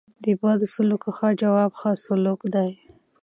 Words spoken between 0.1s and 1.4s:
د بدو سلوکو ښه